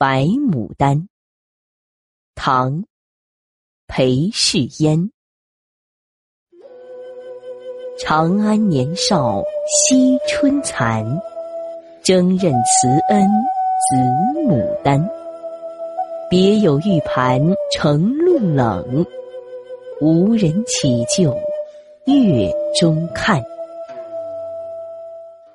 [0.02, 0.96] 《白牡丹》
[2.34, 2.72] 唐·
[3.86, 5.10] 裴氏烟。
[7.98, 11.04] 长安年少惜春残，
[12.02, 13.28] 争任慈恩
[13.90, 13.96] 紫
[14.48, 15.06] 牡丹。
[16.30, 17.38] 别有玉盘
[17.70, 19.04] 承露冷，
[20.00, 21.30] 无人起就
[22.06, 23.44] 月中看。